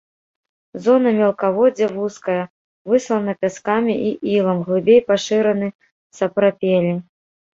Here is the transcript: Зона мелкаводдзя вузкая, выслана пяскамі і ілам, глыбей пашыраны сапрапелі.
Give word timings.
Зона 0.85 1.09
мелкаводдзя 1.17 1.87
вузкая, 1.97 2.37
выслана 2.93 3.35
пяскамі 3.45 3.93
і 4.07 4.15
ілам, 4.37 4.57
глыбей 4.69 4.99
пашыраны 5.13 5.67
сапрапелі. 6.21 6.91